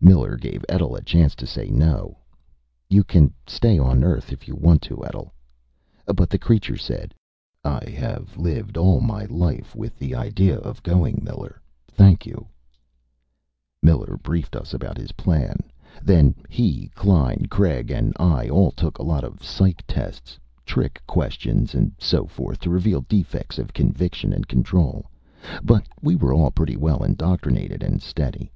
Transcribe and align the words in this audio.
Miller 0.00 0.38
gave 0.38 0.64
Etl 0.66 0.96
a 0.96 1.02
chance 1.02 1.34
to 1.34 1.46
say 1.46 1.68
no. 1.68 2.16
"You 2.88 3.04
can 3.04 3.34
stay 3.46 3.78
on 3.78 4.02
Earth 4.02 4.32
if 4.32 4.48
you 4.48 4.56
want 4.56 4.80
to, 4.88 5.04
Etl." 5.04 5.26
But 6.06 6.30
the 6.30 6.38
creature 6.38 6.78
said: 6.78 7.14
"I 7.64 7.90
have 7.90 8.38
lived 8.38 8.78
all 8.78 9.02
my 9.02 9.26
life 9.26 9.76
with 9.76 9.98
the 9.98 10.14
idea 10.14 10.56
of 10.56 10.82
going, 10.82 11.20
Miller. 11.22 11.60
Thank 11.86 12.24
you." 12.24 12.46
Miller 13.82 14.16
briefed 14.22 14.56
us 14.56 14.72
about 14.72 14.96
his 14.96 15.12
plan. 15.12 15.58
Then 16.02 16.34
he, 16.48 16.88
Klein, 16.94 17.44
Craig 17.50 17.90
and 17.90 18.14
I 18.16 18.48
all 18.48 18.70
took 18.70 18.96
a 18.96 19.02
lot 19.02 19.22
of 19.22 19.44
psych 19.44 19.86
tests 19.86 20.38
trick 20.64 21.02
questioning 21.06 21.68
and 21.74 21.92
so 21.98 22.24
forth 22.24 22.58
to 22.60 22.70
reveal 22.70 23.02
defects 23.02 23.58
of 23.58 23.74
conviction 23.74 24.32
and 24.32 24.48
control. 24.48 25.10
But 25.62 25.86
we 26.00 26.16
were 26.16 26.32
all 26.32 26.50
pretty 26.52 26.78
well 26.78 27.02
indoctrinated 27.04 27.82
and 27.82 28.00
steady. 28.00 28.50